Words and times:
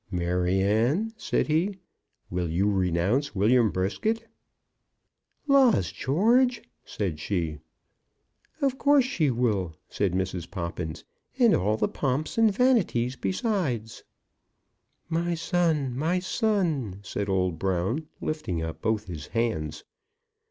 "Maryanne," 0.09 1.13
said 1.15 1.45
he, 1.45 1.77
"will 2.31 2.49
you 2.49 2.67
renounce 2.71 3.35
William 3.35 3.69
Brisket?" 3.69 4.27
"Laws, 5.45 5.91
George!" 5.91 6.63
said 6.83 7.19
she. 7.19 7.59
"Of 8.61 8.79
course 8.79 9.05
she 9.05 9.29
will," 9.29 9.75
said 9.89 10.13
Mrs. 10.13 10.49
Poppins, 10.49 11.03
"and 11.37 11.53
all 11.53 11.77
the 11.77 11.87
pomps 11.87 12.35
and 12.39 12.51
vanities 12.51 13.15
besides." 13.15 14.03
"My 15.07 15.35
son, 15.35 15.95
my 15.95 16.17
son!" 16.17 17.01
said 17.03 17.29
old 17.29 17.59
Brown, 17.59 18.07
lifting 18.21 18.59
up 18.63 18.81
both 18.81 19.05
his 19.05 19.27
hands. 19.27 19.83